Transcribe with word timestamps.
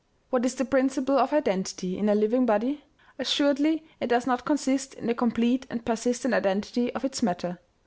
"What 0.31 0.43
is 0.47 0.55
the 0.55 0.65
principle 0.65 1.19
of 1.19 1.31
identity, 1.31 1.95
in 1.95 2.09
a 2.09 2.15
living 2.15 2.43
body? 2.47 2.83
Assuredly 3.19 3.83
it 3.99 4.07
does 4.07 4.25
not 4.25 4.45
consist 4.45 4.95
in 4.95 5.05
the 5.05 5.13
complete 5.13 5.67
and 5.69 5.85
per 5.85 5.93
sistent 5.95 6.33
identity 6.33 6.91
of 6.95 7.05
its 7.05 7.21
matter. 7.21 7.59